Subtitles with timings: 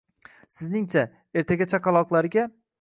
[0.59, 1.05] Sizningcha,
[1.43, 2.51] ertaga chaqaloqlarga